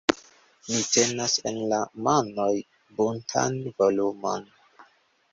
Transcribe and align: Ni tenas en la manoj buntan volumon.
Ni 0.69 0.77
tenas 0.93 1.33
en 1.49 1.59
la 1.73 1.81
manoj 2.07 2.47
buntan 3.01 3.59
volumon. 3.83 4.49